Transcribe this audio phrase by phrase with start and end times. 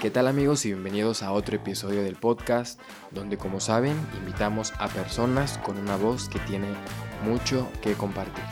[0.00, 2.78] ¿Qué tal amigos y bienvenidos a otro episodio del podcast
[3.12, 6.68] donde como saben invitamos a personas con una voz que tiene
[7.24, 8.44] mucho que compartir.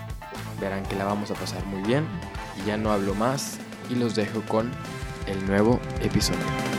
[0.60, 2.06] Verán que la vamos a pasar muy bien
[2.62, 3.58] y ya no hablo más
[3.90, 4.70] y los dejo con
[5.26, 6.77] el nuevo episodio.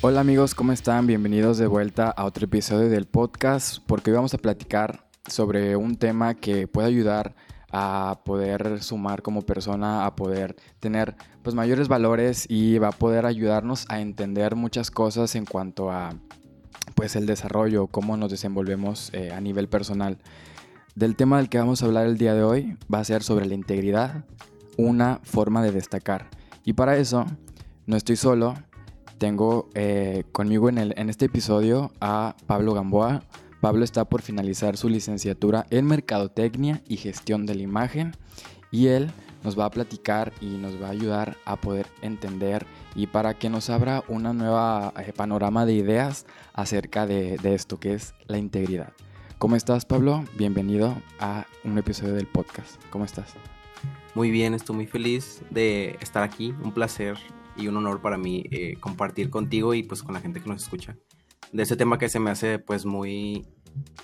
[0.00, 1.08] Hola amigos, ¿cómo están?
[1.08, 5.96] Bienvenidos de vuelta a otro episodio del podcast porque hoy vamos a platicar sobre un
[5.96, 7.34] tema que puede ayudar
[7.72, 13.26] a poder sumar como persona, a poder tener pues mayores valores y va a poder
[13.26, 16.14] ayudarnos a entender muchas cosas en cuanto a
[16.94, 20.18] pues el desarrollo, cómo nos desenvolvemos eh, a nivel personal.
[20.94, 23.46] Del tema del que vamos a hablar el día de hoy va a ser sobre
[23.46, 24.24] la integridad,
[24.76, 26.28] una forma de destacar.
[26.64, 27.26] Y para eso
[27.86, 28.54] no estoy solo,
[29.18, 33.22] tengo eh, conmigo en, el, este episodio a Pablo Gamboa.
[33.60, 38.16] Pablo está por finalizar su licenciatura en Mercadotecnia y Gestión de la Imagen
[38.70, 39.10] y él
[39.42, 43.50] nos va a platicar y nos va a ayudar a poder entender y para que
[43.50, 48.38] nos abra una nueva eh, panorama de ideas acerca de, de esto que es la
[48.38, 48.92] integridad.
[49.38, 50.24] ¿Cómo estás Pablo?
[50.36, 52.80] Bienvenido a un episodio del podcast.
[52.90, 53.34] ¿Cómo estás?
[54.14, 56.52] Muy bien, estoy muy feliz de estar aquí.
[56.62, 57.16] Un placer
[57.58, 60.62] y un honor para mí eh, compartir contigo y pues con la gente que nos
[60.62, 60.96] escucha
[61.52, 63.46] de ese tema que se me hace pues muy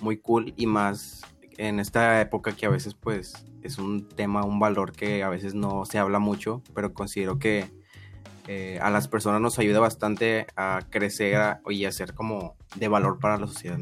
[0.01, 1.21] muy cool y más
[1.57, 5.55] en esta época que a veces pues es un tema, un valor que a veces
[5.55, 7.71] no se habla mucho, pero considero que
[8.47, 13.19] eh, a las personas nos ayuda bastante a crecer y a ser como de valor
[13.19, 13.79] para la sociedad.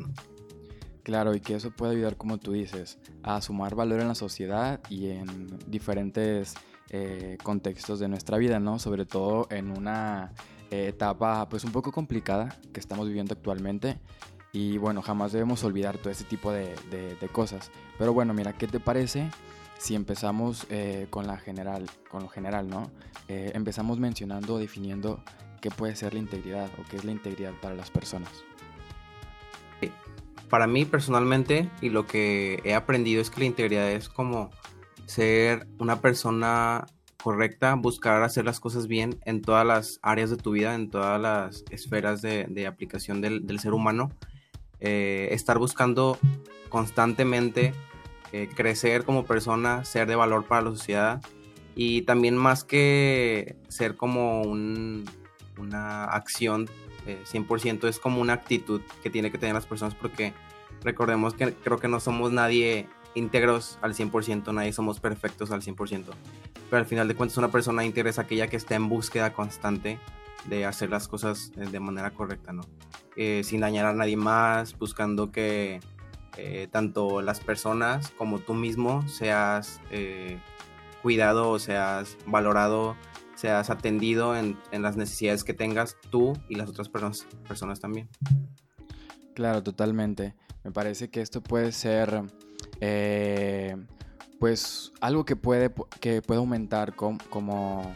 [1.04, 4.80] Claro, y que eso puede ayudar, como tú dices, a sumar valor en la sociedad
[4.90, 6.54] y en diferentes
[6.96, 8.78] eh, contextos de nuestra vida, ¿no?
[8.78, 10.32] Sobre todo en una
[10.70, 13.98] eh, etapa pues un poco complicada que estamos viviendo actualmente
[14.52, 16.76] y bueno, jamás debemos olvidar todo ese tipo de,
[17.32, 17.72] cosas.
[17.98, 19.28] Pero bueno, mira, ¿qué te parece
[19.80, 22.92] si empezamos eh, con la general, con lo general, ¿no?
[23.28, 25.24] Empezamos mencionando, definiendo
[25.62, 28.30] qué puede ser la integridad o qué es la integridad para las personas.
[30.48, 34.52] Para mí personalmente y lo que he aprendido es que la integridad es como
[35.06, 36.86] ser una persona
[37.22, 41.20] correcta, buscar hacer las cosas bien en todas las áreas de tu vida, en todas
[41.20, 44.10] las esferas de, aplicación del, ser humano.
[44.80, 46.18] Eh, estar buscando
[46.68, 47.74] constantemente
[48.34, 51.22] eh, crecer como persona, ser de valor para la sociedad
[51.76, 56.68] y también más que ser como una acción
[57.06, 60.34] 100% eh, es como una actitud que tiene que tener las personas porque
[60.82, 66.06] recordemos que creo que no somos nadie íntegros al 100%, nadie somos perfectos al 100%,
[66.70, 70.00] pero al final de cuentas una persona íntegra es aquella que está en búsqueda constante
[70.46, 72.64] de hacer las cosas de manera correcta, ¿no?
[73.16, 75.80] Eh, sin dañar a nadie más, buscando que
[76.38, 80.40] eh, tanto las personas como tú mismo seas eh,
[81.04, 82.96] cuidado, seas valorado,
[83.36, 88.10] seas atendido en, las necesidades que tengas tú y las otras personas, personas también.
[89.36, 90.36] Claro, totalmente.
[90.64, 92.24] Me parece que esto puede ser
[94.40, 97.94] pues algo que puede, que aumentar como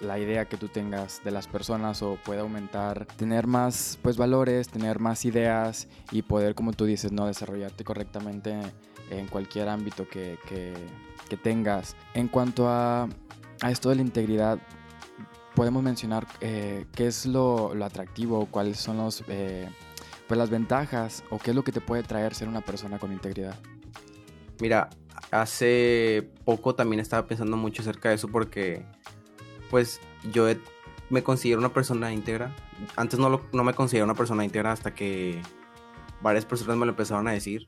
[0.00, 4.68] la idea que tú tengas de las personas o puede aumentar, tener más pues valores,
[4.68, 8.60] tener más ideas y poder, como tú dices, no desarrollarte correctamente
[9.10, 10.38] en cualquier ámbito que,
[11.42, 11.96] tengas.
[12.14, 13.08] En cuanto a,
[13.68, 14.58] esto de la integridad,
[15.54, 19.68] podemos mencionar eh, qué es lo, atractivo, cuáles son los, eh,
[20.28, 23.12] pues las ventajas o qué es lo que te puede traer ser una persona con
[23.12, 23.56] integridad.
[24.60, 24.90] Mira,
[25.30, 28.84] hace poco también estaba pensando mucho acerca de eso porque
[29.70, 30.00] pues
[30.32, 30.46] yo
[31.10, 32.54] me considero una persona íntegra.
[32.96, 35.40] Antes no, no me considero una persona íntegra hasta que
[36.22, 37.66] varias personas me lo empezaron a decir.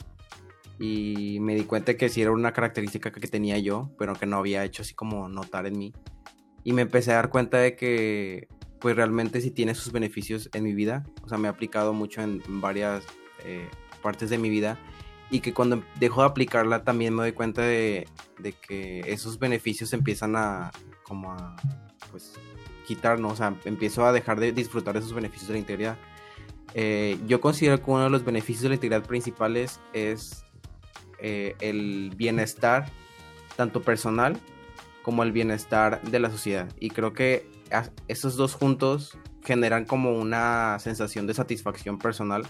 [0.79, 4.37] Y me di cuenta que sí era una característica que tenía yo, pero que no
[4.37, 5.93] había hecho así como notar en mí.
[6.63, 8.49] Y me empecé a dar cuenta de que
[8.81, 11.05] pues realmente sí tiene sus beneficios en mi vida.
[11.23, 13.05] O sea, me ha aplicado mucho en varias
[13.45, 13.69] eh,
[14.03, 14.79] partes de mi vida.
[15.31, 18.09] Y que cuando dejo de aplicarla también me doy cuenta de,
[18.39, 20.71] de que esos beneficios empiezan a
[21.03, 21.57] como a
[22.11, 22.35] pues
[22.87, 25.97] quitarnos, o sea, empiezo a dejar de disfrutar de esos beneficios de la integridad.
[26.75, 30.45] Eh, yo considero que uno de los beneficios de la integridad principales es
[31.19, 32.91] eh, el bienestar,
[33.57, 34.39] tanto personal
[35.03, 36.69] como el bienestar de la sociedad.
[36.79, 37.51] Y creo que
[38.09, 42.47] esos dos juntos generan como una sensación de satisfacción personal.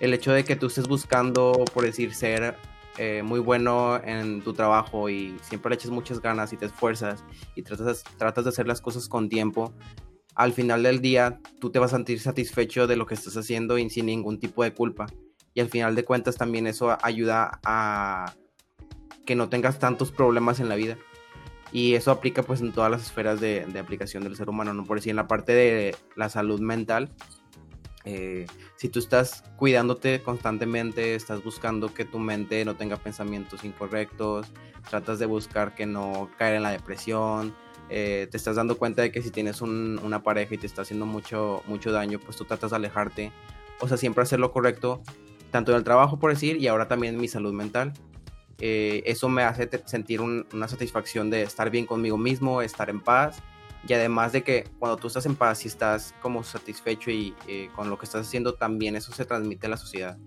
[0.00, 2.56] El hecho de que tú estés buscando, por decir, ser
[2.98, 7.24] eh, muy bueno en tu trabajo y siempre le echas muchas ganas y te esfuerzas
[7.54, 8.04] y tratas,
[8.44, 9.74] de hacer las cosas con tiempo,
[10.34, 13.78] al final del día tú te vas a sentir satisfecho de lo que estás haciendo
[13.78, 15.06] y sin ningún tipo de culpa.
[15.52, 18.34] Y al final de cuentas también eso ayuda a
[19.24, 20.96] que no tengas tantos problemas en la vida.
[21.72, 24.84] Y eso aplica pues en todas las esferas de, aplicación del ser humano, ¿no?
[24.84, 27.10] Por decir, en la parte de la salud mental,
[28.06, 34.46] eh, si tú estás cuidándote constantemente, estás buscando que tu mente no tenga pensamientos incorrectos,
[34.88, 37.52] tratas de buscar que no caer en la depresión,
[37.90, 41.04] eh, te estás dando cuenta de que si tienes una pareja y te está haciendo
[41.04, 43.32] mucho, mucho daño, pues tú tratas de alejarte.
[43.80, 45.02] O sea, siempre hacer lo correcto,
[45.50, 47.92] tanto en el trabajo, por decir, y ahora también en mi salud mental.
[48.60, 53.42] Eh, eso me hace sentir una satisfacción de estar bien conmigo mismo, estar en paz
[53.86, 57.68] y además de que cuando tú estás en paz y estás como satisfecho y eh,
[57.74, 60.18] con lo que estás haciendo, también eso se transmite a la sociedad.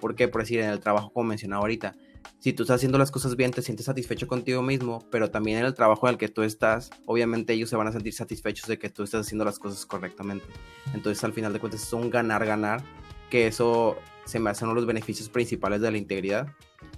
[0.00, 1.94] Porque, por decir, en el trabajo, como mencionaba ahorita,
[2.38, 5.64] si tú estás haciendo las cosas bien, te sientes satisfecho contigo mismo, pero también en
[5.64, 8.78] el trabajo en el que tú estás, obviamente ellos se van a sentir satisfechos de
[8.78, 10.46] que tú estás haciendo las cosas correctamente.
[10.92, 12.84] Entonces, al final de cuentas, es un ganar-ganar,
[13.30, 16.48] que eso se me hacen uno de los beneficios principales de la integridad.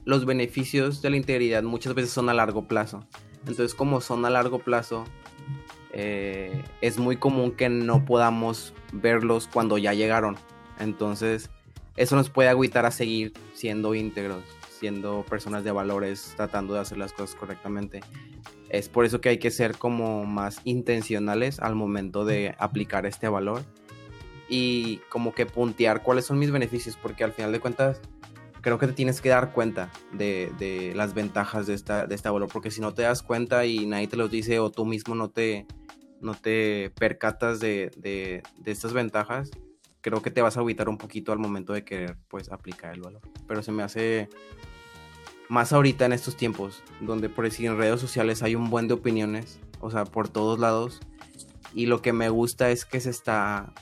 [0.05, 3.07] Los beneficios de la integridad muchas veces son a largo plazo.
[3.47, 5.05] Entonces, como son a largo plazo,
[5.93, 10.37] eh, es muy común que no podamos verlos cuando ya llegaron.
[10.79, 11.51] Entonces,
[11.97, 16.99] eso nos puede agüitar a seguir siendo íntegros, siendo personas de valores, tratando de hacer
[16.99, 18.01] las cosas correctamente.
[18.69, 23.29] Es por eso que hay que ser como más intencionales al momento de aplicar este
[23.29, 23.63] valor
[24.49, 28.01] y como que puntear cuáles son mis beneficios, porque al final de cuentas
[28.61, 32.49] creo que te tienes que dar cuenta de, las ventajas de, esta, de este valor,
[32.53, 35.31] porque si no te das cuenta y nadie te los dice o tú mismo no
[35.31, 35.67] te,
[36.21, 39.51] no te percatas de, estas ventajas,
[40.01, 43.01] creo que te vas a evitar un poquito al momento de querer pues aplicar el
[43.01, 43.23] valor.
[43.47, 44.29] Pero se me hace
[45.49, 48.95] más ahorita en estos tiempos, donde por decir en redes sociales hay un buen de
[48.95, 51.01] opiniones, o sea, por todos lados,
[51.75, 53.73] y lo que me gusta es que se está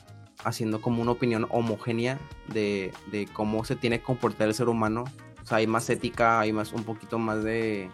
[0.43, 2.91] haciendo como una opinión homogénea de,
[3.33, 5.05] cómo se tiene que comportar el ser humano.
[5.41, 7.89] O sea, hay más ética, hay más un poquito más de,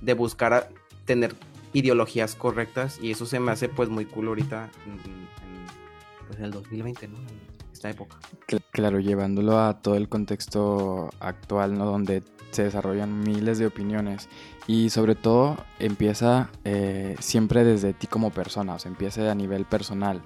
[0.00, 0.70] de buscar
[1.04, 1.34] tener
[1.72, 4.98] ideologías correctas y eso se me hace pues muy cool ahorita en,
[6.26, 7.18] pues, el 2020, ¿no?
[7.18, 8.18] En esta época.
[8.70, 11.86] Claro, llevándolo a todo el contexto actual, ¿no?
[11.86, 14.28] Donde se desarrollan miles de opiniones
[14.66, 19.64] y sobre todo empieza eh, siempre desde ti como persona, o sea, empieza a nivel
[19.64, 20.22] personal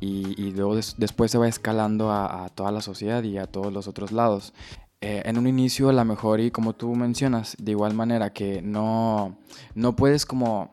[0.00, 4.12] y, luego después se va escalando a, toda la sociedad y a todos los otros
[4.12, 4.52] lados.
[5.00, 8.62] Eh, en un inicio a lo mejor y como tú mencionas, de igual manera que
[8.62, 9.38] no,
[9.74, 10.72] no puedes como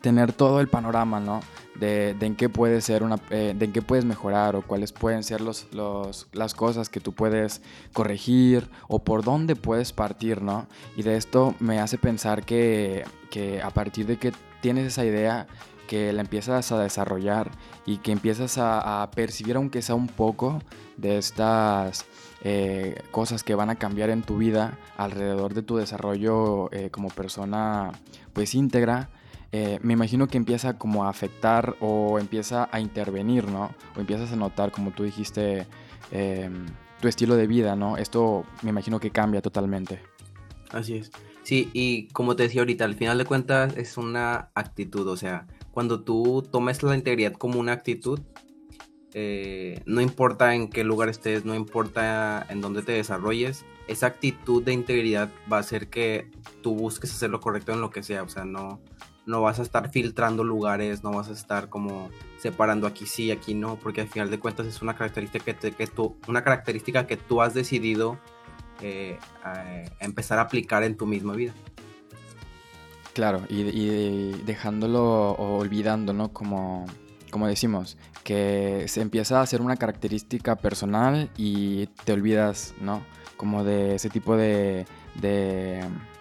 [0.00, 1.40] tener todo el panorama, ¿no?
[1.74, 5.24] De, en qué puede ser una, eh, de en qué puedes mejorar o cuáles pueden
[5.24, 7.60] ser los, los, las cosas que tú puedes
[7.92, 10.66] corregir o por dónde puedes partir, ¿no?
[10.96, 15.46] Y de esto me hace pensar que, que a partir de que tienes esa idea,
[15.92, 17.50] que la empiezas a desarrollar
[17.84, 20.62] y que empiezas a, percibir, aunque sea un poco,
[20.96, 22.06] de estas
[22.44, 27.08] eh, cosas que van a cambiar en tu vida alrededor de tu desarrollo eh, como
[27.08, 27.92] persona
[28.32, 29.10] pues íntegra,
[29.52, 33.74] eh, me imagino que empieza como a afectar o empieza a intervenir, ¿no?
[33.94, 35.66] O empiezas a notar, como tú dijiste,
[36.10, 36.64] em,
[37.00, 37.98] tu estilo de vida, ¿no?
[37.98, 40.00] Esto me imagino que cambia totalmente.
[40.70, 41.10] Así es.
[41.42, 45.46] Sí, y como te decía ahorita, al final de cuentas es una actitud, o sea,
[45.70, 48.20] cuando tú tomes la integridad como una actitud,
[49.12, 54.62] eh, no importa en qué lugar estés, no importa en dónde te desarrolles, esa actitud
[54.62, 56.30] de integridad va a hacer que
[56.62, 58.80] tú busques hacer lo correcto en lo que sea, o sea, no,
[59.26, 63.54] no vas a estar filtrando lugares, no vas a estar como separando aquí sí, aquí
[63.54, 67.16] no, porque al final de cuentas es una característica que, que tú, una característica que
[67.16, 68.18] tú has decidido
[68.80, 69.18] eh,
[70.00, 71.52] empezar a aplicar en tu misma vida.
[73.12, 76.32] Claro, y, dejándolo o olvidando, ¿no?
[76.32, 76.86] Como,
[77.30, 83.04] como decimos, que se empieza a hacer una característica personal y te olvidas, ¿no?
[83.36, 84.86] Como de ese tipo de,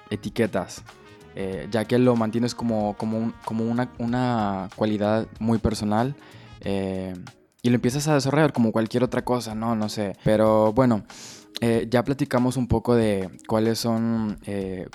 [0.10, 0.84] etiquetas,
[1.36, 6.16] eh, ya que lo mantienes como, como, como una, una, cualidad muy personal
[6.60, 7.14] eh,
[7.62, 9.76] y lo empiezas a desarrollar como cualquier otra cosa, ¿no?
[9.76, 11.04] No sé, pero bueno.
[11.64, 14.40] Eh, ya platicamos un poco de cuáles son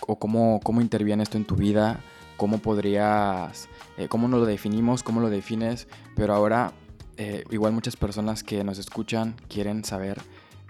[0.04, 2.00] o cómo, cómo interviene esto en tu vida,
[2.36, 3.68] cómo podrías,
[4.08, 6.72] cómo nos lo definimos, cómo lo defines, pero ahora
[7.52, 10.20] igual muchas personas que nos escuchan quieren saber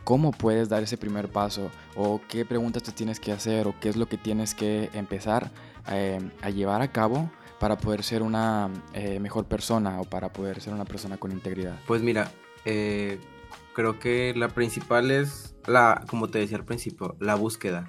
[0.06, 3.88] cómo puedes dar ese primer paso o qué preguntas te tienes que hacer o qué
[3.88, 5.50] es lo que tienes que empezar
[5.84, 8.70] a llevar a cabo para poder ser una
[9.20, 11.74] mejor persona o para poder ser una persona con integridad.
[11.88, 12.30] Pues mira,
[13.74, 17.88] creo que la principal es la, como te decía al principio, la búsqueda.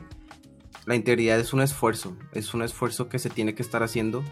[0.87, 4.23] la integridad es un esfuerzo, es un esfuerzo que se tiene que estar haciendo,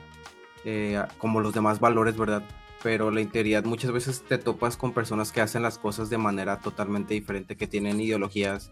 [0.63, 2.43] eh, como los demás valores, ¿verdad?
[2.85, 6.59] Pero la integridad muchas veces te topas con personas que hacen las cosas de manera
[6.59, 8.71] totalmente diferente, que tienen ideologías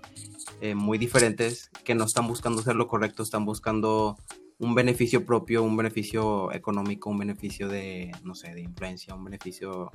[0.61, 4.19] eh, muy diferentes, que no están buscando hacer lo correcto, están buscando
[4.59, 9.89] un beneficio propio, un beneficio económico, un beneficio de, no sé, de influencia, un beneficio...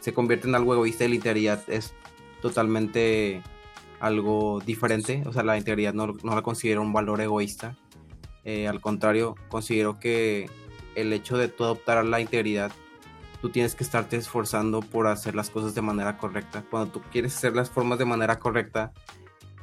[0.00, 1.94] Se convierte en algo egoísta y la integridad es
[2.42, 3.40] totalmente
[4.00, 5.22] algo diferente.
[5.26, 7.76] O sea, la integridad no, la considero un valor egoísta.
[8.42, 10.50] Eh, al contrario, considero que
[10.96, 12.72] el hecho de tú adoptar la integridad,
[13.40, 16.64] tú tienes que estarte esforzando por hacer las cosas de manera correcta.
[16.70, 18.92] Cuando tú quieres hacer las formas de manera correcta,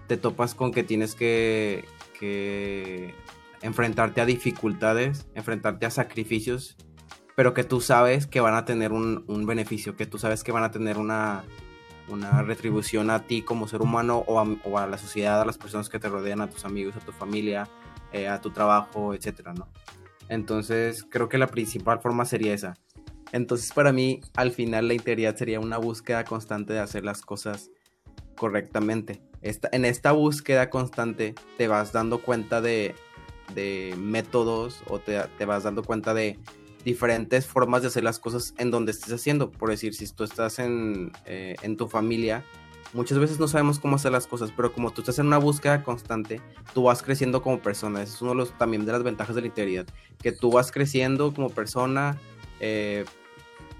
[0.07, 1.85] te topas con que tienes que,
[3.61, 6.77] enfrentarte a dificultades, enfrentarte a sacrificios,
[7.35, 10.51] pero que tú sabes que van a tener un, un beneficio, que tú sabes que
[10.51, 11.43] van a tener una,
[12.07, 15.99] una retribución a ti como ser humano o a, la sociedad, a las personas que
[15.99, 17.67] te rodean, a tus amigos, a tu familia,
[18.11, 19.67] eh, a tu trabajo, etcétera, ¿no?
[20.29, 22.75] Entonces, creo que la principal forma sería esa.
[23.31, 27.71] Entonces, para mí, al final, la integridad sería una búsqueda constante de hacer las cosas
[28.35, 29.21] correctamente.
[29.41, 32.95] Esta, en esta búsqueda constante te vas dando cuenta de,
[33.53, 36.39] de métodos o te, te vas dando cuenta de
[36.83, 39.51] diferentes formas de hacer las cosas en donde estés haciendo.
[39.51, 42.43] Por decir, si tú estás en, eh, en tu familia,
[42.93, 45.83] muchas veces no sabemos cómo hacer las cosas, pero como tú estás en una búsqueda
[45.83, 46.41] constante,
[46.73, 48.01] tú vas creciendo como persona.
[48.01, 49.87] Eso es uno de los, también de las ventajas de la integridad,
[50.21, 52.19] que tú vas creciendo como persona
[52.65, 53.05] eh,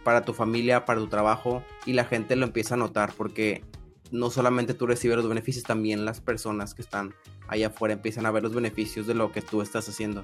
[0.04, 3.64] para tu familia, para tu trabajo, y la gente lo empieza a notar, porque
[4.12, 7.16] no solamente tú recibes los beneficios, también las personas que están
[7.48, 10.24] allá afuera empiezan a ver los beneficios de lo que tú estás haciendo.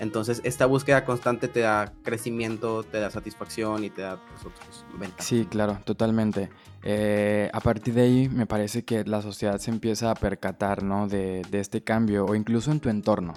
[0.00, 4.84] Entonces, esta búsqueda constante te da crecimiento, te da satisfacción y te da pues, otros
[4.98, 5.24] ventajas.
[5.24, 6.50] Sí, claro, totalmente.
[6.82, 11.06] Eh, a partir de ahí, me parece que la sociedad se empieza a percatar ¿no?
[11.06, 13.34] de, este cambio, o incluso en tu entorno.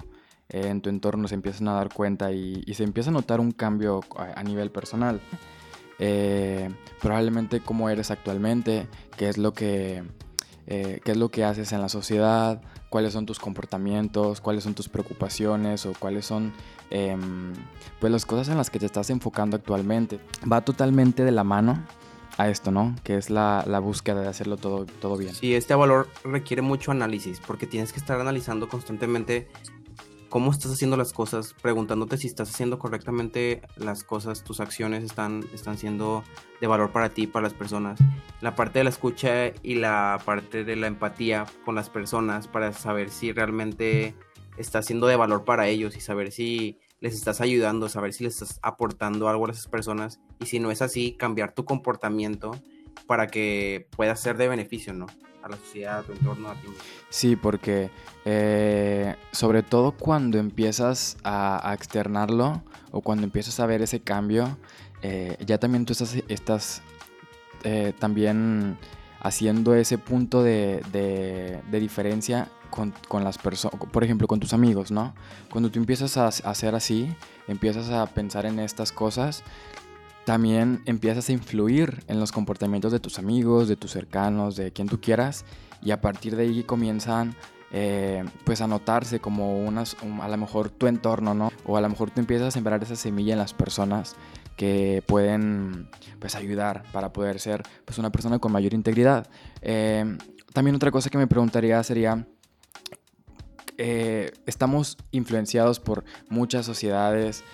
[0.50, 3.52] Eh, en tu entorno se empiezan a dar cuenta y, se empieza a notar un
[3.52, 5.20] cambio a, nivel personal.
[5.98, 8.86] Eh, probablemente cómo eres actualmente,
[9.16, 10.04] qué es lo que,
[10.66, 14.88] qué es lo que haces en la sociedad, cuáles son tus comportamientos, cuáles son tus
[14.88, 16.52] preocupaciones o cuáles son
[16.90, 17.52] em,
[18.00, 20.20] pues las cosas en las que te estás enfocando actualmente.
[20.50, 21.82] Va totalmente de la mano
[22.38, 22.94] a esto, ¿no?
[23.02, 25.34] Que es la, la, búsqueda de hacerlo todo, todo bien.
[25.34, 29.48] Sí, este valor requiere mucho análisis porque tienes que estar analizando constantemente
[30.28, 35.44] cómo estás haciendo las cosas, preguntándote si estás haciendo correctamente las cosas, tus acciones están,
[35.54, 36.24] están siendo
[36.60, 37.98] de valor para ti, para las personas.
[38.40, 42.72] La parte de la escucha y la parte de la empatía con las personas para
[42.72, 44.14] saber si realmente
[44.56, 48.34] está siendo de valor para ellos y saber si les estás ayudando, saber si les
[48.34, 52.50] estás aportando algo a esas personas y si no es así, cambiar tu comportamiento
[53.06, 55.06] para que pueda ser de beneficio, ¿no?
[55.48, 56.68] A la sociedad, a tu entorno, a ti
[57.10, 57.90] Sí, porque
[58.24, 64.58] eh, sobre todo cuando empiezas a, externarlo o cuando empiezas a ver ese cambio,
[65.02, 66.82] eh, ya también tú estás, estás
[67.64, 68.78] eh, también
[69.20, 74.90] haciendo ese punto de, de, diferencia con, con las personas, por ejemplo, con tus amigos,
[74.90, 75.14] ¿no?
[75.50, 77.08] Cuando tú empiezas a hacer así,
[77.48, 79.42] empiezas a pensar en estas cosas,
[80.28, 84.86] también empiezas a influir en los comportamientos de tus amigos, de tus cercanos, de quien
[84.86, 85.46] tú quieras,
[85.82, 87.34] y a partir de ahí comienzan
[87.72, 91.50] eh, pues a notarse como unas, a lo mejor tu entorno, ¿no?
[91.64, 94.16] O a lo mejor tú empiezas a sembrar esa semilla en las personas
[94.54, 99.30] que pueden pues ayudar para poder ser pues una persona con mayor integridad.
[99.62, 100.18] Eh,
[100.52, 102.26] también otra cosa que me preguntaría sería,
[103.78, 107.44] eh, estamos influenciados por muchas sociedades,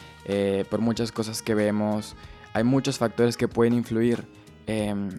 [0.70, 2.16] por muchas cosas que vemos,
[2.54, 4.24] hay muchos factores que pueden influir,
[4.66, 5.10] em,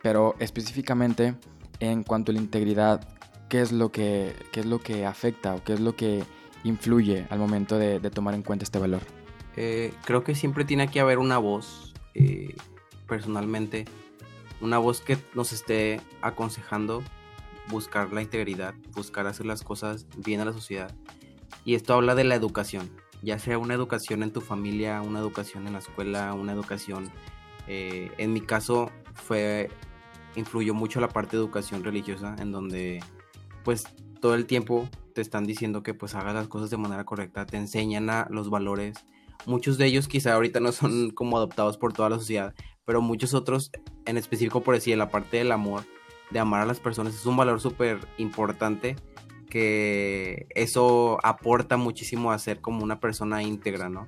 [0.00, 1.34] pero específicamente
[1.80, 3.06] en cuanto a la integridad,
[3.48, 6.22] ¿qué es lo que, es lo que afecta o qué es lo que
[6.62, 9.02] influye al momento de, tomar en cuenta este valor?
[9.56, 12.54] Eh, creo que siempre tiene que haber una voz, eh,
[13.08, 13.86] personalmente,
[14.60, 17.02] una voz que nos esté aconsejando
[17.68, 20.94] buscar la integridad, buscar hacer las cosas bien a la sociedad.
[21.64, 22.88] Y esto habla de la educación
[23.24, 27.10] ya sea una educación en tu familia, una educación en la escuela, una educación,
[27.66, 29.70] eh, en mi caso fue,
[30.36, 33.02] influyó mucho la parte de educación religiosa, en donde
[33.64, 33.84] pues
[34.20, 37.56] todo el tiempo te están diciendo que pues hagas las cosas de manera correcta, te
[37.56, 38.98] enseñan a los valores,
[39.46, 42.54] muchos de ellos quizá ahorita no son como adoptados por toda la sociedad,
[42.84, 43.70] pero muchos otros,
[44.04, 45.84] en específico por decir, la parte del amor,
[46.30, 48.96] de amar a las personas, es un valor súper importante
[49.54, 54.04] que eso aporta muchísimo a ser como una persona íntegra, ¿no?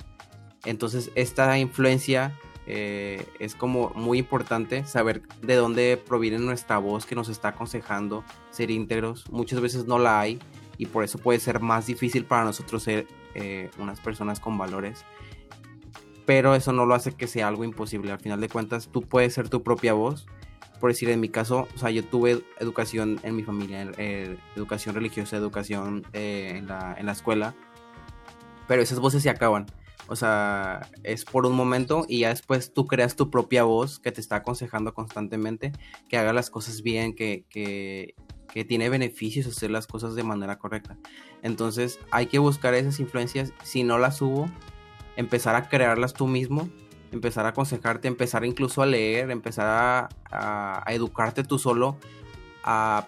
[0.65, 2.37] Entonces esta influencia
[2.67, 8.25] eh, es como muy importante saber de dónde proviene nuestra voz que nos está aconsejando
[8.51, 9.31] ser íntegros.
[9.31, 10.41] Muchas veces no la hay,
[10.79, 15.05] y por eso puede ser más difícil para nosotros ser eh, unas personas con valores.
[16.25, 18.11] Pero eso no lo hace que sea algo imposible.
[18.11, 20.27] Al final de cuentas, tú puedes ser tu propia voz.
[20.81, 24.95] Por decir, en mi caso, o sea, yo tuve educación en mi familia, eh, educación
[24.95, 27.55] religiosa, educación eh, en, la, en la escuela.
[28.69, 29.67] Pero esas voces se acaban.
[30.09, 34.13] O sea, es por un momento y ya después tú creas tu propia voz que
[34.13, 35.73] te está aconsejando constantemente,
[36.09, 38.15] que haga las cosas bien, que, que,
[38.53, 40.97] que tiene beneficios hacer las cosas de manera correcta.
[41.43, 43.53] Entonces hay que buscar esas influencias.
[43.65, 44.49] Si no las hubo,
[45.17, 46.69] empezar a crearlas tú mismo,
[47.13, 51.97] empezar a aconsejarte, empezar incluso a leer, empezar a, a educarte tú solo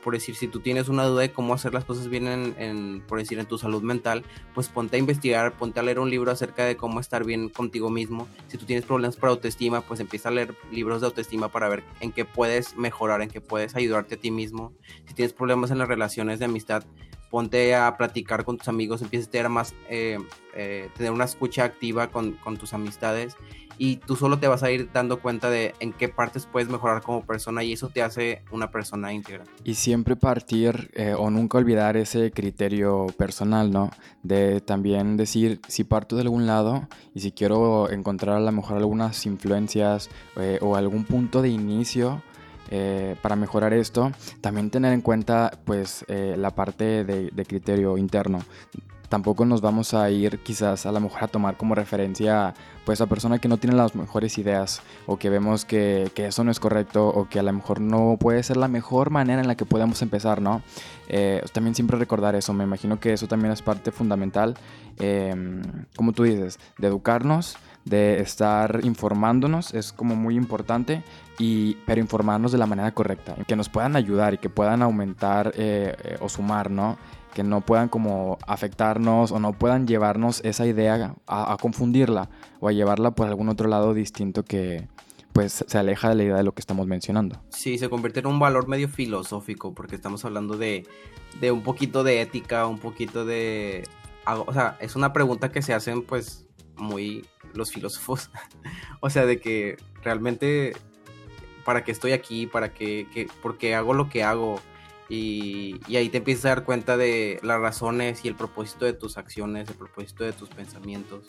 [0.02, 3.18] por decir, si tú tienes una duda de cómo hacer las cosas bien en, por
[3.18, 4.24] decir, en tu salud mental,
[4.54, 7.90] pues ponte a investigar, ponte a leer un libro acerca de cómo estar bien contigo
[7.90, 8.28] mismo.
[8.46, 11.82] Si tú tienes problemas para autoestima, pues empieza a leer libros de autoestima para ver
[11.98, 14.72] en qué puedes mejorar, en qué puedes ayudarte a ti mismo.
[15.06, 16.84] Si tienes problemas en las relaciones de amistad,
[17.28, 20.18] ponte a platicar con tus amigos, empieza a tener más, eh,
[20.54, 23.36] eh, tener una escucha activa con, con tus amistades
[23.78, 27.02] y tú solo te vas a ir dando cuenta de en qué partes puedes mejorar
[27.02, 29.44] como persona y eso te hace una persona íntegra.
[29.64, 33.90] Y siempre partir eh, o nunca olvidar ese criterio personal, ¿no?
[34.22, 38.78] De también decir si parto de algún lado y si quiero encontrar a lo mejor
[38.78, 42.22] algunas influencias eh, o algún punto de inicio.
[42.70, 48.40] Eh, para mejorar esto, también tener en cuenta pues la parte de, de criterio interno
[49.08, 53.06] tampoco nos vamos a ir quizás a lo mejor a tomar como referencia pues a
[53.06, 57.06] persona que no tiene las mejores ideas o que vemos que, eso no es correcto
[57.08, 60.00] o que a lo mejor no puede ser la mejor manera en la que podemos
[60.00, 60.62] empezar, ¿no?
[61.08, 64.56] Eh, también siempre recordar eso, me imagino que eso también es parte fundamental,
[64.98, 65.60] em,
[65.96, 71.02] como tú dices, de educarnos, de estar informándonos, es como muy importante,
[71.38, 75.52] y, pero informarnos de la manera correcta, que nos puedan ayudar y que puedan aumentar
[75.56, 76.96] eh, eh, o sumar, ¿no?
[77.38, 82.72] Que no puedan como afectarnos o no puedan llevarnos esa idea a, confundirla o a
[82.72, 84.88] llevarla por algún otro lado distinto que
[85.32, 87.40] pues se aleja de la idea de lo que estamos mencionando.
[87.50, 90.84] Sí, se convierte en un valor medio filosófico porque estamos hablando de,
[91.40, 93.84] de un poquito de ética, un poquito de...
[94.26, 97.24] O sea, es una pregunta que se hacen pues muy
[97.54, 98.32] los filósofos.
[99.00, 100.72] o sea, de que realmente
[101.64, 103.28] para qué estoy aquí, para qué, qué,
[103.60, 104.60] qué hago lo que hago,
[105.08, 109.16] y, ahí te empiezas a dar cuenta de las razones y el propósito de tus
[109.16, 111.24] acciones, el propósito de tus pensamientos.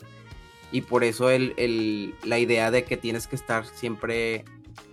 [0.72, 4.44] Y por eso el, la idea de que tienes que estar siempre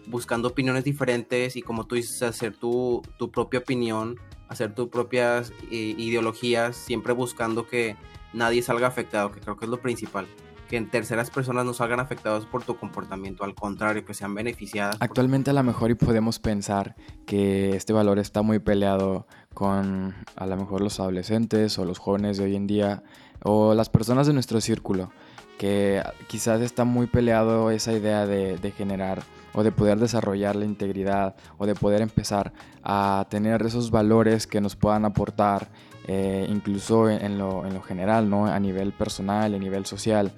[0.08, 5.52] buscando opiniones diferentes y como tú dices, hacer tu, tu propia opinión, hacer tus propias
[5.72, 7.96] eh, ideologías, siempre buscando que
[8.34, 10.28] nadie salga afectado, que creo que es lo principal
[10.68, 14.98] que en terceras personas no salgan afectados por tu comportamiento, al contrario, que sean beneficiadas.
[15.00, 19.28] Actualmente a lo mejor y podemos pensar que este valor está muy peleado
[19.58, 23.02] con a lo mejor los adolescentes o los jóvenes de hoy en día
[23.42, 25.10] o las personas de nuestro círculo,
[25.58, 29.24] que quizás está muy peleado esa idea de, generar
[29.56, 34.62] o de poder desarrollar la integridad o de poder empezar a tener esos valores que
[34.62, 35.70] nos puedan aportar
[36.08, 38.46] eh, incluso en lo, en lo, general, ¿no?
[38.46, 40.34] A nivel personal, a nivel social.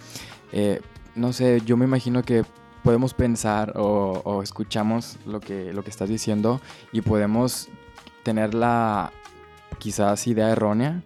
[0.54, 0.80] Eh,
[1.16, 2.46] no sé, yo me imagino que
[2.86, 6.62] podemos pensar o, escuchamos lo que, lo que estás diciendo
[6.94, 7.68] y podemos
[8.30, 9.12] tener la
[9.80, 11.02] quizás idea errónea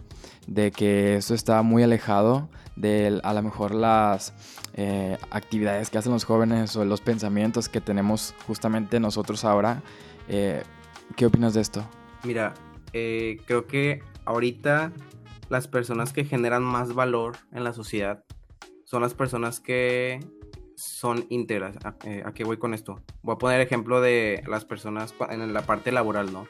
[0.45, 4.33] de que esto está muy alejado de a lo mejor las
[4.73, 9.81] eh, actividades que hacen los jóvenes o los pensamientos que tenemos justamente nosotros ahora.
[10.27, 11.85] ¿Qué opinas de esto?
[12.23, 12.53] Mira,
[12.91, 14.91] creo que ahorita
[15.47, 18.25] las personas que generan más valor en la sociedad
[18.83, 20.19] son las personas que
[20.75, 21.77] son íntegras.
[21.85, 22.99] ¿A, eh, qué voy con esto?
[23.21, 26.47] Voy a poner ejemplo de las personas en la parte laboral, ¿no?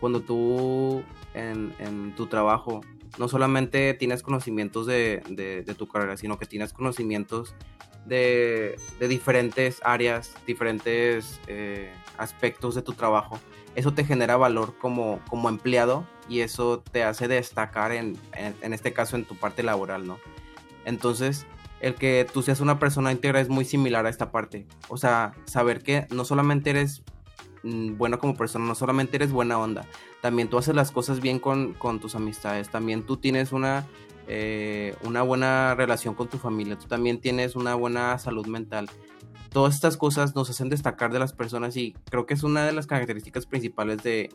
[0.00, 1.02] Cuando tú
[1.34, 2.80] en, tu trabajo
[3.18, 7.54] no solamente tienes conocimientos de, tu carrera, sino que tienes conocimientos
[8.04, 13.40] de, diferentes áreas, diferentes eh, aspectos de tu trabajo
[13.76, 18.94] eso te genera valor como, como empleado y eso te hace destacar en, en, este
[18.94, 20.18] caso en tu parte laboral, ¿no?
[20.86, 21.46] Entonces,
[21.80, 24.66] el que tú seas una persona íntegra es muy similar a esta parte.
[24.88, 27.02] O sea, saber que no solamente eres
[27.96, 29.86] bueno como persona, no solamente eres buena onda,
[30.20, 33.86] también tú haces las cosas bien con, con tus amistades, también tú tienes una,
[34.28, 38.88] eh, una buena relación con tu familia, tú también tienes una buena salud mental
[39.56, 42.72] todas estas cosas nos hacen destacar de las personas y creo que es una de
[42.72, 44.28] las características principales de,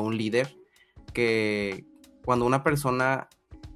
[0.00, 0.56] un líder,
[1.12, 1.84] que
[2.24, 3.28] cuando una persona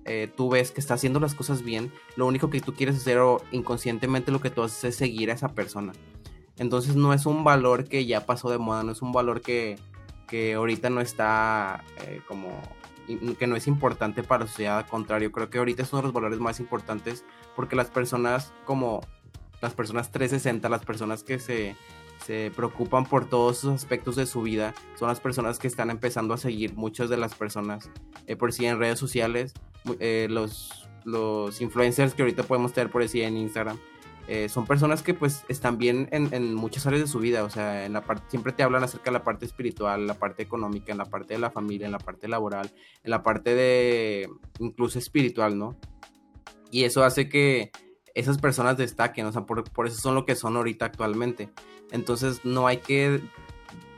[0.05, 3.18] eh, tú ves que está haciendo las cosas bien, lo único que tú quieres hacer
[3.18, 5.92] o inconscientemente lo que tú haces es seguir a esa persona.
[6.59, 9.79] Entonces no es un valor que ya pasó de moda, no es un valor que,
[10.27, 12.49] que ahorita no está eh, como
[13.38, 16.09] que no es importante para la sociedad, al contrario, creo que ahorita es uno de
[16.09, 17.25] los valores más importantes
[17.57, 19.01] porque las personas como
[19.61, 21.75] las personas 360, las personas que se,
[22.25, 26.35] se preocupan por todos esos aspectos de su vida, son las personas que están empezando
[26.35, 27.90] a seguir muchas de las personas
[28.27, 29.55] eh, por sí en redes sociales,
[30.01, 33.79] eh, los, los influencers que ahorita podemos tener por sí en Instagram.
[34.30, 37.86] Eh, son personas que pues están bien en, muchas áreas de su vida, o sea,
[37.86, 40.98] en la parte, siempre te hablan acerca de la parte espiritual, la parte económica, en
[40.98, 42.70] la parte de la familia, en la parte laboral,
[43.02, 45.76] en la parte de incluso espiritual, ¿no?
[46.70, 47.70] Y eso hace que
[48.14, 51.48] esas personas destaquen, o sea, por, por eso son lo que son ahorita actualmente.
[51.90, 53.22] Entonces no hay que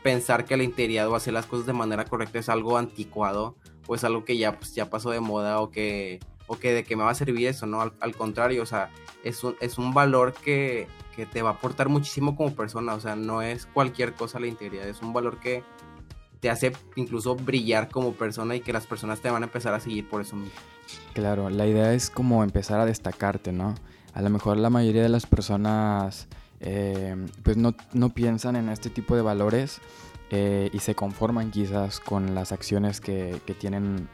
[0.05, 3.57] pensar que la integridad o hacer las cosas de manera correcta es algo anticuado
[3.89, 6.83] o es algo que ya, pues, ya pasó de moda o que o que de
[6.83, 7.81] qué me va a servir eso, ¿no?
[7.81, 8.91] Al, contrario, o sea,
[9.23, 13.01] es un, es un valor que, que, te va a aportar muchísimo como persona, o
[13.01, 15.63] sea, no es cualquier cosa la integridad, es un valor que
[16.41, 19.79] te hace incluso brillar como persona y que las personas te van a empezar a
[19.79, 20.59] seguir por eso mismo.
[21.15, 23.77] Claro, la idea es como empezar a destacarte, ¿no?
[24.13, 26.27] A lo mejor la mayoría de las personas
[26.59, 29.81] eh, pues no, no, piensan en este tipo de valores
[30.31, 34.09] eh, y se conforman quizás con las acciones que, que tienen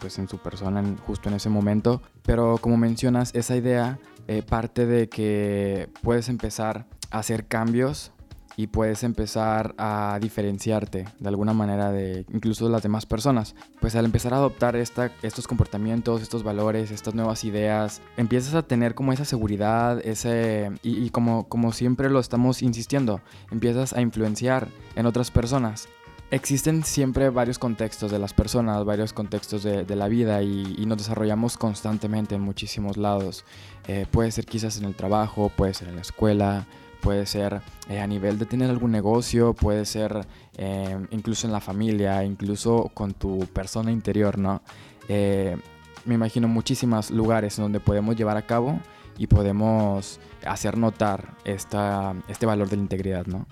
[0.00, 2.02] pues en su persona justo en ese momento.
[2.22, 8.12] Pero como mencionas, esa idea eh, parte de que puedes empezar a hacer cambios
[8.56, 13.54] y puedes empezar a diferenciarte de alguna manera de incluso de las demás personas.
[13.80, 18.62] Pues al empezar a adoptar esta, estos comportamientos, estos valores, estas nuevas ideas, empiezas a
[18.62, 24.00] tener como esa seguridad, ese y, y como, como siempre lo estamos insistiendo, empiezas a
[24.00, 25.88] influenciar en otras personas
[26.32, 31.56] Existen siempre varios contextos de las personas, varios contextos de, la vida y, nos desarrollamos
[31.56, 33.44] constantemente en muchísimos lados.
[33.88, 36.68] Eh, puede ser quizás en el trabajo, puede ser en la escuela,
[37.00, 40.24] puede ser eh, a nivel de tener algún negocio, puede ser
[40.56, 44.62] eh, incluso en la familia, incluso con tu persona interior, ¿no?
[45.08, 48.78] me imagino muchísimos lugares donde podemos llevar a cabo
[49.18, 53.46] y podemos hacer notar esta, este valor de la integridad, ¿no?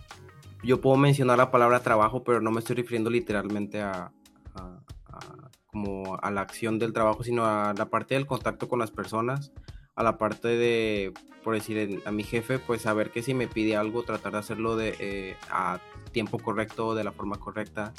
[0.63, 4.13] Yo puedo mencionar la palabra trabajo, pero no me estoy refiriendo literalmente a,
[5.67, 9.53] como a la acción del trabajo, sino a la parte del contacto con las personas,
[9.95, 11.13] a la parte de,
[11.45, 14.77] por decir, a mi jefe, pues saber que si me pide algo, tratar de hacerlo
[14.77, 15.81] de, eh, a
[16.13, 17.93] tiempo correcto, de la forma correcta.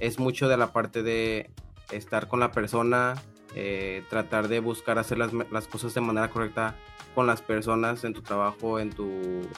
[0.00, 1.50] Es mucho de la parte de
[1.92, 3.14] estar con la persona,
[3.56, 6.76] eh, tratar de buscar hacer las, las, cosas de manera correcta
[7.14, 9.06] con las personas en tu trabajo, en tu,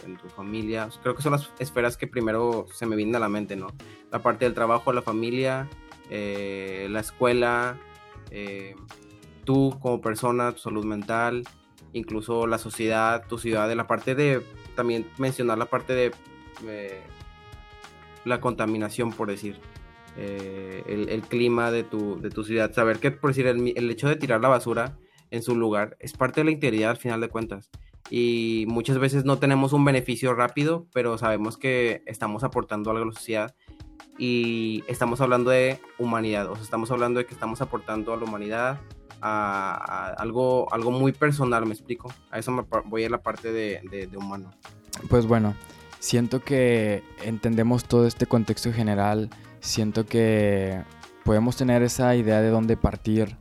[0.04, 0.90] en tu familia.
[1.02, 3.68] Creo que son las esferas que primero se me vienen a la mente, ¿no?
[4.12, 5.66] La parte del trabajo, la familia,
[6.10, 7.78] eh, la escuela,
[8.30, 8.74] eh,
[9.44, 11.44] tú como persona, tu salud mental,
[11.94, 14.42] incluso la sociedad, tu ciudad, de la parte de,
[14.74, 16.12] también mencionar la parte de
[18.26, 19.58] la contaminación, por decir.
[20.18, 22.72] Eh, el, clima de tu, de tu ciudad.
[22.72, 24.96] Saber que, por decir, el, hecho de tirar la basura
[25.30, 27.70] en su lugar es parte de la integridad al final de cuentas.
[28.08, 33.06] Y muchas veces no tenemos un beneficio rápido, pero sabemos que estamos aportando algo a
[33.06, 33.54] la sociedad
[34.16, 38.24] y estamos hablando de humanidad, o sea, estamos hablando de que estamos aportando a la
[38.24, 38.80] humanidad,
[39.20, 42.10] a, algo, algo muy personal, me explico.
[42.30, 44.50] A eso me voy a la parte de, de humano.
[45.10, 45.54] Pues bueno,
[45.98, 49.28] siento que entendemos todo este contexto general
[49.66, 50.82] siento que
[51.24, 53.36] podemos tener esa idea de dónde partir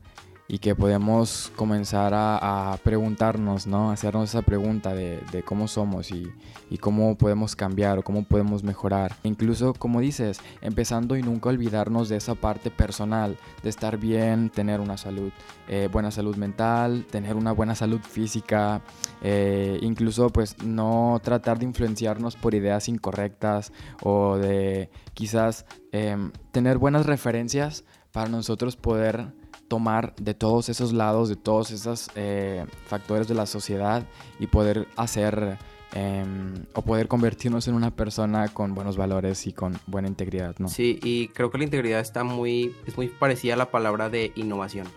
[0.47, 3.89] y que podemos comenzar a, preguntarnos, ¿no?
[3.91, 6.31] Hacernos esa pregunta de, cómo somos y,
[6.79, 9.15] cómo podemos cambiar o cómo podemos mejorar.
[9.23, 14.81] Incluso, como dices, empezando y nunca olvidarnos de esa parte personal, de estar bien, tener
[14.81, 15.31] una salud,
[15.67, 18.81] eh, buena salud mental, tener una buena salud física,
[19.23, 23.71] eh, incluso pues no tratar de influenciarnos por ideas incorrectas
[24.03, 29.33] o de quizás em, tener buenas referencias para nosotros poder
[29.67, 34.03] tomar de todos esos lados, de todos esos eh, factores de la sociedad
[34.39, 35.57] y poder hacer
[35.93, 40.67] em, o poder convertirnos en una persona con buenos valores y con buena integridad, ¿no?
[40.67, 44.31] Sí, y creo que la integridad está muy, es muy parecida a la palabra de
[44.35, 44.87] innovación.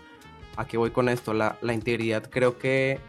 [0.55, 1.33] ¿A qué voy con esto?
[1.33, 2.99] La, integridad creo que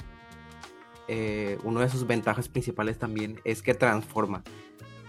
[1.08, 4.44] eh, una de sus ventajas principales también es que transforma.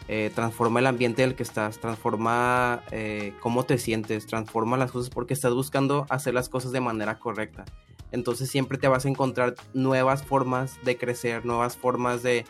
[0.08, 4.92] Eh, transforma el ambiente en el que estás, transforma eh, cómo te sientes, transforma las
[4.92, 7.66] cosas porque estás buscando hacer las cosas de manera correcta.
[8.12, 12.46] Entonces siempre te vas a encontrar nuevas formas de crecer, nuevas formas de,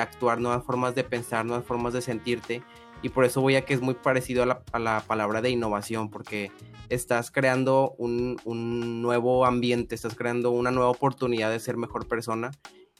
[0.00, 2.62] actuar, nuevas formas de pensar, nuevas formas de sentirte.
[3.02, 6.50] Y por eso voy a que es muy parecido a la, palabra de innovación, porque
[6.88, 12.50] estás creando un, un, nuevo ambiente, estás creando una nueva oportunidad de ser mejor persona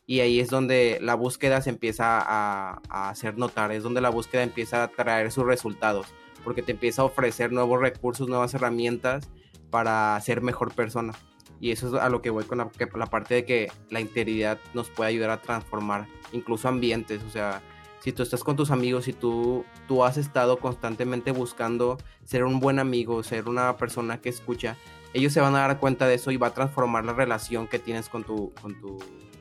[0.09, 4.43] y ahí es donde la búsqueda se empieza a, hacer notar, es donde la búsqueda
[4.43, 6.07] empieza a traer sus resultados,
[6.43, 9.29] porque te empieza a ofrecer nuevos recursos, nuevas herramientas
[9.69, 11.13] para ser mejor persona.
[11.61, 14.89] Y eso es a lo que voy con la, parte de que la integridad nos
[14.89, 17.23] puede ayudar a transformar incluso ambientes.
[17.25, 17.61] O sea,
[18.01, 22.61] si tú estás con tus amigos y tú, tú has estado constantemente buscando ser un
[22.61, 24.79] buen amigo, ser una persona que escucha,
[25.13, 27.79] ellos se van a dar cuenta de eso y va a transformar la relación que
[27.79, 28.55] tienes con, tu,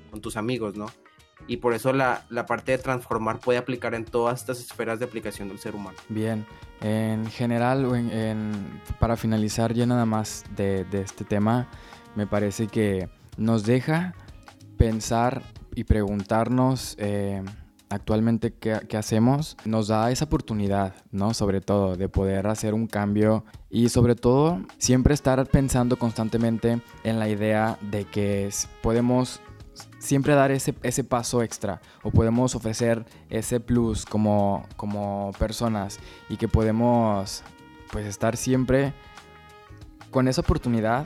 [0.08, 0.88] con tus amigos, ¿no?
[1.48, 5.06] Y por eso la, la, parte de transformar puede aplicar en todas estas esferas de
[5.06, 5.98] aplicación del ser humano.
[6.10, 6.46] Bien,
[6.82, 11.68] en general, en, en, para finalizar ya nada más de, de este tema,
[12.16, 14.16] me parece que nos deja
[14.78, 15.44] pensar
[15.76, 17.44] y preguntarnos eh,
[17.90, 21.34] actualmente qué, qué, hacemos, nos da esa oportunidad, ¿no?
[21.34, 27.20] Sobre todo de poder hacer un cambio y sobre todo siempre estar pensando constantemente en
[27.20, 28.50] la idea de que
[28.82, 29.40] podemos
[30.00, 36.38] siempre dar ese, ese paso extra o podemos ofrecer ese plus como, como personas y
[36.38, 37.44] que podemos
[37.92, 38.94] pues estar siempre
[40.12, 41.06] con esa oportunidad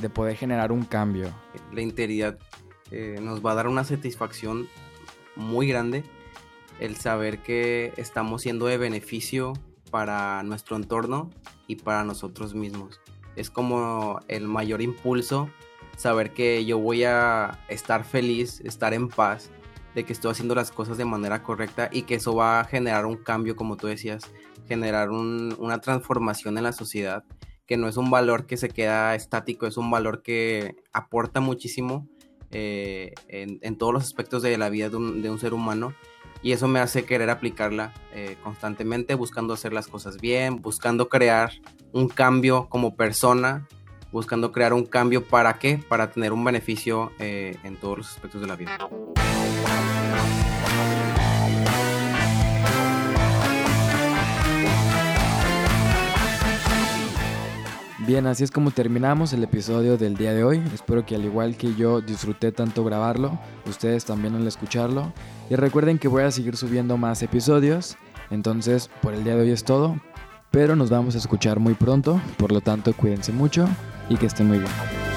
[0.00, 1.32] de poder generar un cambio.
[1.72, 2.38] La integridad
[2.90, 4.68] eh, nos va a dar una satisfacción
[5.36, 6.04] muy grande
[6.80, 9.52] el saber que estamos siendo de beneficio
[9.90, 11.30] para nuestro entorno
[11.66, 13.00] y para nosotros mismos.
[13.36, 15.48] Es como el mayor impulso
[15.96, 19.50] saber que yo voy a estar feliz, estar en paz,
[19.94, 23.06] de que estoy haciendo las cosas de manera correcta y que eso va a generar
[23.06, 24.22] un cambio, como tú decías,
[24.66, 27.24] generar un, una transformación en la sociedad,
[27.66, 32.08] que no es un valor que se queda estático, es un valor que aporta muchísimo
[32.50, 35.94] eh, en, todos los aspectos de la vida de un, de un, ser humano.
[36.42, 41.52] Y eso me hace querer aplicarla eh, constantemente, buscando hacer las cosas bien, buscando crear
[41.92, 43.68] un cambio como persona
[44.12, 45.82] buscando crear un cambio para qué?
[45.88, 48.78] Para tener un beneficio eh, en todos los aspectos de la vida.
[58.04, 60.62] Bien, así es como terminamos el episodio del día de hoy.
[60.74, 65.12] Espero que al igual que yo disfruté tanto grabarlo, ustedes también al escucharlo.
[65.48, 67.96] Y recuerden que voy a seguir subiendo más episodios.
[68.30, 69.96] Entonces, por el día de hoy es todo.
[70.50, 72.20] Pero nos vamos a escuchar muy pronto.
[72.38, 73.68] Por lo tanto, cuídense mucho
[74.12, 75.11] y que estén muy bien.